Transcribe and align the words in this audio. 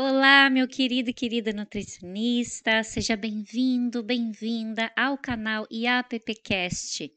Olá, 0.00 0.48
meu 0.48 0.68
querido 0.68 1.10
e 1.10 1.12
querida 1.12 1.52
nutricionista, 1.52 2.84
seja 2.84 3.16
bem-vindo, 3.16 4.00
bem-vinda 4.00 4.92
ao 4.96 5.18
canal 5.18 5.66
IAPPcast, 5.68 7.12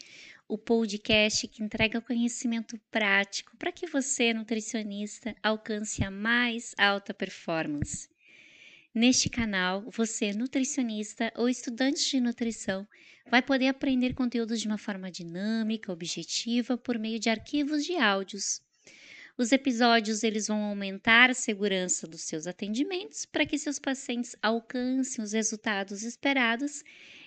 o 0.48 0.58
podcast 0.58 1.48
que 1.48 1.62
entrega 1.62 2.02
conhecimento 2.02 2.80
prático 2.90 3.56
para 3.56 3.72
que 3.72 3.86
você, 3.86 4.34
nutricionista, 4.34 5.36
alcance 5.44 6.04
a 6.04 6.10
mais 6.10 6.74
alta 6.76 7.14
performance. 7.14 8.10
Neste 8.96 9.30
canal, 9.30 9.84
você, 9.88 10.34
nutricionista 10.34 11.32
ou 11.36 11.48
estudante 11.48 12.10
de 12.10 12.20
nutrição, 12.20 12.88
vai 13.30 13.44
poder 13.44 13.68
aprender 13.68 14.16
conteúdos 14.16 14.60
de 14.60 14.66
uma 14.66 14.80
forma 14.80 15.12
dinâmica, 15.12 15.94
objetiva, 15.94 16.76
por 16.80 16.98
meio 16.98 17.20
de 17.20 17.30
arquivos 17.30 17.86
de 17.86 17.96
áudios 17.98 18.60
os 19.42 19.52
episódios 19.52 20.22
eles 20.22 20.48
vão 20.48 20.64
aumentar 20.66 21.32
a 21.32 21.34
segurança 21.34 22.06
dos 22.06 22.22
seus 22.22 22.46
atendimentos 22.46 23.26
para 23.26 23.44
que 23.44 23.58
seus 23.58 23.80
pacientes 23.80 24.36
alcancem 24.40 25.24
os 25.24 25.34
resultados 25.34 26.04
esperados 26.04 26.84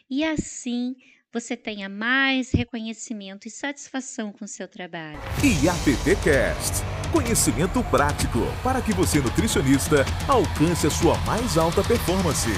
e 0.09 0.23
assim 0.23 0.95
você 1.33 1.57
tenha 1.57 1.88
mais 1.88 2.52
reconhecimento 2.52 3.48
e 3.48 3.51
satisfação 3.51 4.30
com 4.30 4.45
o 4.45 4.48
seu 4.48 4.69
trabalho. 4.69 5.19
IAPTcast. 5.43 6.85
Conhecimento 7.11 7.83
prático 7.91 8.38
para 8.62 8.80
que 8.80 8.93
você 8.93 9.19
nutricionista 9.21 10.05
alcance 10.29 10.87
a 10.87 10.91
sua 10.91 11.19
mais 11.24 11.59
alta 11.59 11.83
performance. 11.83 12.51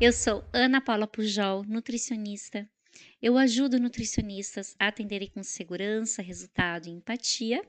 Eu 0.00 0.12
sou 0.12 0.44
Ana 0.52 0.80
Paula 0.80 1.08
Pujol, 1.08 1.64
nutricionista. 1.64 2.64
Eu 3.20 3.36
ajudo 3.36 3.80
nutricionistas 3.80 4.76
a 4.78 4.86
atenderem 4.86 5.28
com 5.30 5.42
segurança, 5.42 6.22
resultado 6.22 6.86
e 6.86 6.92
empatia 6.92 7.60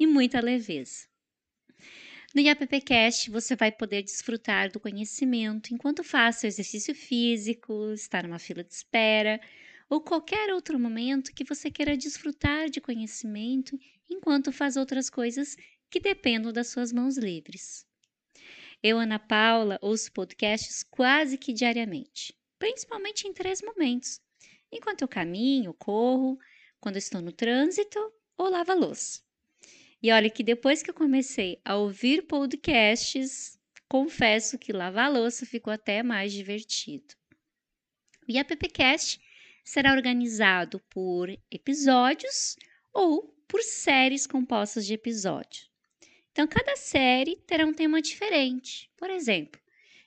e 0.00 0.06
muita 0.06 0.40
leveza. 0.40 1.06
No 2.34 2.40
IAPPcast, 2.40 3.30
você 3.30 3.54
vai 3.54 3.70
poder 3.70 4.02
desfrutar 4.02 4.72
do 4.72 4.80
conhecimento 4.80 5.74
enquanto 5.74 6.02
faz 6.02 6.36
seu 6.36 6.48
exercício 6.48 6.94
físico, 6.94 7.92
está 7.92 8.22
numa 8.22 8.38
fila 8.38 8.64
de 8.64 8.72
espera 8.72 9.38
ou 9.90 10.00
qualquer 10.00 10.54
outro 10.54 10.78
momento 10.78 11.34
que 11.34 11.44
você 11.44 11.70
queira 11.70 11.96
desfrutar 11.96 12.70
de 12.70 12.80
conhecimento 12.80 13.78
enquanto 14.08 14.52
faz 14.52 14.76
outras 14.76 15.10
coisas 15.10 15.56
que 15.90 16.00
dependam 16.00 16.52
das 16.52 16.68
suas 16.68 16.92
mãos 16.92 17.18
livres. 17.18 17.84
Eu, 18.82 18.98
Ana 18.98 19.18
Paula, 19.18 19.78
ouço 19.82 20.10
podcasts 20.12 20.82
quase 20.84 21.36
que 21.36 21.52
diariamente, 21.52 22.34
principalmente 22.58 23.26
em 23.26 23.34
três 23.34 23.60
momentos: 23.60 24.20
enquanto 24.72 25.02
eu 25.02 25.08
caminho, 25.08 25.74
corro, 25.74 26.38
quando 26.80 26.96
estou 26.96 27.20
no 27.20 27.32
trânsito 27.32 27.98
ou 28.38 28.48
lavo 28.48 28.72
a 28.72 28.74
louça. 28.74 29.20
E 30.02 30.10
olha 30.10 30.30
que 30.30 30.42
depois 30.42 30.82
que 30.82 30.90
eu 30.90 30.94
comecei 30.94 31.60
a 31.64 31.76
ouvir 31.76 32.22
podcasts, 32.26 33.58
confesso 33.88 34.58
que 34.58 34.72
lavar 34.72 35.12
louça 35.12 35.44
ficou 35.44 35.72
até 35.72 36.02
mais 36.02 36.32
divertido. 36.32 37.14
E 38.26 38.38
a 38.38 38.44
PPcast 38.44 39.20
será 39.64 39.92
organizado 39.92 40.80
por 40.88 41.28
episódios 41.50 42.56
ou 42.92 43.34
por 43.46 43.62
séries 43.62 44.26
compostas 44.26 44.86
de 44.86 44.94
episódios. 44.94 45.70
Então, 46.32 46.46
cada 46.46 46.76
série 46.76 47.36
terá 47.46 47.66
um 47.66 47.74
tema 47.74 48.00
diferente. 48.00 48.88
Por 48.96 49.10
exemplo, 49.10 49.60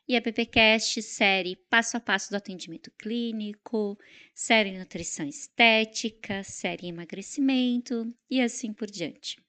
e 0.07 0.15
a 0.15 0.79
série 0.79 1.55
Passo 1.69 1.97
a 1.97 1.99
Passo 1.99 2.29
do 2.29 2.35
Atendimento 2.35 2.91
Clínico, 2.97 3.97
série 4.33 4.77
Nutrição 4.77 5.27
Estética, 5.27 6.43
série 6.43 6.87
Emagrecimento 6.87 8.13
e 8.29 8.41
assim 8.41 8.73
por 8.73 8.89
diante. 8.89 9.42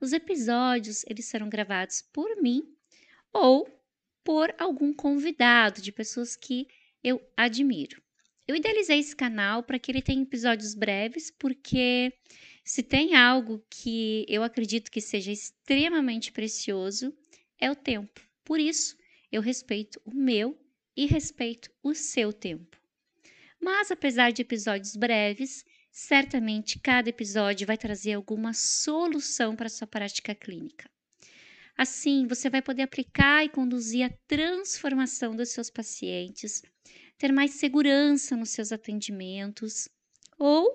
Os 0.00 0.12
episódios 0.12 1.04
eles 1.08 1.26
serão 1.26 1.48
gravados 1.48 2.02
por 2.12 2.40
mim 2.42 2.62
ou 3.32 3.68
por 4.24 4.54
algum 4.58 4.92
convidado 4.92 5.80
de 5.80 5.92
pessoas 5.92 6.36
que 6.36 6.66
eu 7.02 7.20
admiro. 7.36 8.02
Eu 8.46 8.54
idealizei 8.54 8.98
esse 8.98 9.14
canal 9.14 9.62
para 9.62 9.78
que 9.78 9.90
ele 9.90 10.02
tenha 10.02 10.22
episódios 10.22 10.74
breves, 10.74 11.30
porque 11.30 12.12
se 12.64 12.82
tem 12.82 13.14
algo 13.14 13.64
que 13.68 14.24
eu 14.28 14.42
acredito 14.42 14.90
que 14.90 15.00
seja 15.00 15.32
extremamente 15.32 16.30
precioso, 16.32 17.16
é 17.60 17.70
o 17.70 17.76
tempo. 17.76 18.20
Por 18.44 18.60
isso, 18.60 18.96
eu 19.30 19.40
respeito 19.40 20.00
o 20.04 20.14
meu 20.14 20.56
e 20.96 21.06
respeito 21.06 21.70
o 21.82 21.94
seu 21.94 22.32
tempo. 22.32 22.80
Mas 23.60 23.90
apesar 23.90 24.30
de 24.30 24.42
episódios 24.42 24.96
breves, 24.96 25.64
Certamente 25.98 26.78
cada 26.78 27.08
episódio 27.08 27.66
vai 27.66 27.78
trazer 27.78 28.12
alguma 28.12 28.52
solução 28.52 29.56
para 29.56 29.70
sua 29.70 29.86
prática 29.86 30.34
clínica. 30.34 30.90
Assim, 31.74 32.26
você 32.26 32.50
vai 32.50 32.60
poder 32.60 32.82
aplicar 32.82 33.42
e 33.46 33.48
conduzir 33.48 34.04
a 34.04 34.12
transformação 34.28 35.34
dos 35.34 35.48
seus 35.48 35.70
pacientes, 35.70 36.62
ter 37.16 37.32
mais 37.32 37.52
segurança 37.52 38.36
nos 38.36 38.50
seus 38.50 38.72
atendimentos 38.72 39.88
ou 40.38 40.68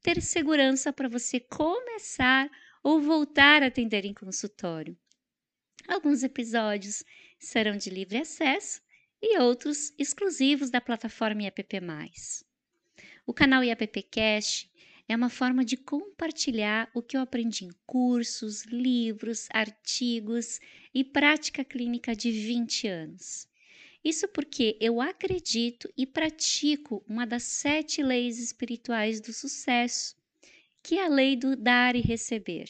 ter 0.00 0.22
segurança 0.22 0.94
para 0.94 1.10
você 1.10 1.38
começar 1.38 2.50
ou 2.82 3.02
voltar 3.02 3.62
a 3.62 3.66
atender 3.66 4.06
em 4.06 4.14
consultório. 4.14 4.96
Alguns 5.86 6.22
episódios 6.22 7.04
serão 7.38 7.76
de 7.76 7.90
livre 7.90 8.16
acesso 8.16 8.80
e 9.20 9.38
outros 9.38 9.92
exclusivos 9.98 10.70
da 10.70 10.80
plataforma 10.80 11.42
IAPP+. 11.42 11.82
O 13.26 13.32
canal 13.32 13.64
IAPPcast 13.64 14.70
é 15.08 15.16
uma 15.16 15.30
forma 15.30 15.64
de 15.64 15.78
compartilhar 15.78 16.90
o 16.94 17.00
que 17.00 17.16
eu 17.16 17.22
aprendi 17.22 17.64
em 17.64 17.70
cursos, 17.86 18.64
livros, 18.64 19.48
artigos 19.50 20.60
e 20.92 21.02
prática 21.02 21.64
clínica 21.64 22.14
de 22.14 22.30
20 22.30 22.86
anos. 22.86 23.48
Isso 24.04 24.28
porque 24.28 24.76
eu 24.78 25.00
acredito 25.00 25.90
e 25.96 26.06
pratico 26.06 27.02
uma 27.08 27.26
das 27.26 27.44
sete 27.44 28.02
leis 28.02 28.38
espirituais 28.38 29.22
do 29.22 29.32
sucesso, 29.32 30.14
que 30.82 30.98
é 30.98 31.06
a 31.06 31.08
lei 31.08 31.34
do 31.34 31.56
dar 31.56 31.96
e 31.96 32.02
receber. 32.02 32.68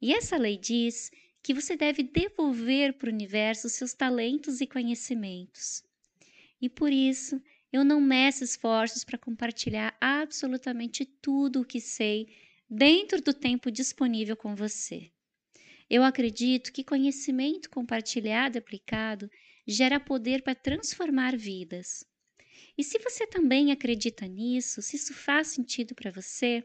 E 0.00 0.14
essa 0.14 0.36
lei 0.36 0.56
diz 0.56 1.10
que 1.42 1.52
você 1.52 1.76
deve 1.76 2.04
devolver 2.04 2.92
para 2.92 3.10
o 3.10 3.12
universo 3.12 3.68
seus 3.68 3.92
talentos 3.92 4.60
e 4.60 4.66
conhecimentos. 4.68 5.82
E 6.60 6.68
por 6.68 6.92
isso, 6.92 7.42
eu 7.76 7.84
não 7.84 8.00
meço 8.00 8.42
esforços 8.42 9.04
para 9.04 9.18
compartilhar 9.18 9.94
absolutamente 10.00 11.04
tudo 11.04 11.60
o 11.60 11.64
que 11.64 11.78
sei 11.78 12.26
dentro 12.70 13.20
do 13.20 13.34
tempo 13.34 13.70
disponível 13.70 14.34
com 14.34 14.54
você. 14.54 15.10
Eu 15.88 16.02
acredito 16.02 16.72
que 16.72 16.82
conhecimento 16.82 17.68
compartilhado 17.68 18.56
e 18.56 18.60
aplicado 18.60 19.30
gera 19.66 20.00
poder 20.00 20.42
para 20.42 20.54
transformar 20.54 21.36
vidas. 21.36 22.04
E 22.78 22.82
se 22.82 22.98
você 22.98 23.26
também 23.26 23.70
acredita 23.70 24.26
nisso, 24.26 24.80
se 24.80 24.96
isso 24.96 25.12
faz 25.12 25.48
sentido 25.48 25.94
para 25.94 26.10
você, 26.10 26.64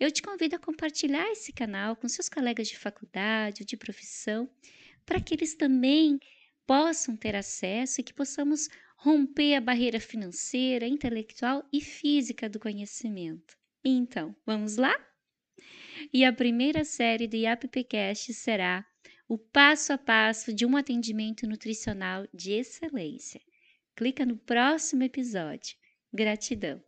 eu 0.00 0.10
te 0.10 0.22
convido 0.22 0.56
a 0.56 0.58
compartilhar 0.58 1.30
esse 1.30 1.52
canal 1.52 1.96
com 1.96 2.08
seus 2.08 2.30
colegas 2.30 2.68
de 2.68 2.78
faculdade 2.78 3.62
ou 3.62 3.66
de 3.66 3.76
profissão, 3.76 4.48
para 5.04 5.20
que 5.20 5.34
eles 5.34 5.54
também 5.54 6.18
possam 6.66 7.14
ter 7.14 7.36
acesso 7.36 8.00
e 8.00 8.04
que 8.04 8.12
possamos 8.14 8.68
romper 8.96 9.54
a 9.54 9.60
barreira 9.60 10.00
financeira, 10.00 10.86
intelectual 10.86 11.64
e 11.72 11.80
física 11.80 12.48
do 12.48 12.58
conhecimento. 12.58 13.56
Então, 13.84 14.34
vamos 14.44 14.76
lá? 14.76 14.94
E 16.12 16.24
a 16.24 16.32
primeira 16.32 16.84
série 16.84 17.26
do 17.26 17.36
IAPPcast 17.36 18.34
será 18.34 18.84
o 19.28 19.38
passo 19.38 19.92
a 19.92 19.98
passo 19.98 20.52
de 20.52 20.64
um 20.64 20.76
atendimento 20.76 21.46
nutricional 21.46 22.26
de 22.32 22.52
excelência. 22.52 23.40
Clica 23.94 24.24
no 24.24 24.36
próximo 24.36 25.02
episódio. 25.02 25.76
Gratidão! 26.12 26.82